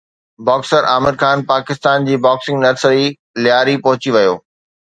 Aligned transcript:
boxer 0.45 0.83
Aamir 0.93 1.15
Khan 1.21 1.39
Pakistan 1.51 2.09
جي 2.09 2.17
boxing 2.25 2.65
nursery 2.65 3.07
Lyari 3.45 3.81
پهچي 3.85 4.17
ويو 4.17 4.35